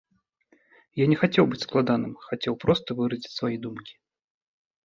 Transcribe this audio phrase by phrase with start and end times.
[1.01, 3.93] Я не хацеў быць складаным, хацеў проста выразіць свае думкі.